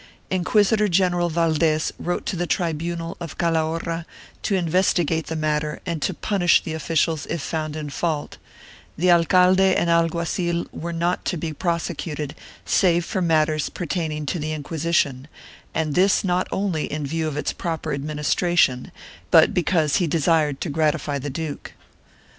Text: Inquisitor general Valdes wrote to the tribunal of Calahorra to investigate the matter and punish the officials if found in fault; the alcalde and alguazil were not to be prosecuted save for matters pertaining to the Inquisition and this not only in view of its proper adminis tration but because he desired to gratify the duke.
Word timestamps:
Inquisitor 0.31 0.87
general 0.87 1.29
Valdes 1.29 1.91
wrote 1.99 2.25
to 2.25 2.35
the 2.35 2.47
tribunal 2.47 3.15
of 3.19 3.37
Calahorra 3.37 4.07
to 4.41 4.55
investigate 4.55 5.27
the 5.27 5.35
matter 5.35 5.79
and 5.85 6.03
punish 6.21 6.63
the 6.63 6.73
officials 6.73 7.27
if 7.27 7.39
found 7.39 7.75
in 7.75 7.87
fault; 7.91 8.39
the 8.97 9.11
alcalde 9.11 9.75
and 9.75 9.91
alguazil 9.91 10.65
were 10.71 10.91
not 10.91 11.23
to 11.25 11.37
be 11.37 11.53
prosecuted 11.53 12.33
save 12.65 13.05
for 13.05 13.21
matters 13.21 13.69
pertaining 13.69 14.25
to 14.25 14.39
the 14.39 14.53
Inquisition 14.53 15.27
and 15.71 15.93
this 15.93 16.23
not 16.23 16.47
only 16.51 16.91
in 16.91 17.05
view 17.05 17.27
of 17.27 17.37
its 17.37 17.53
proper 17.53 17.95
adminis 17.95 18.33
tration 18.33 18.89
but 19.29 19.53
because 19.53 19.97
he 19.97 20.07
desired 20.07 20.59
to 20.61 20.69
gratify 20.71 21.19
the 21.19 21.29
duke. 21.29 21.73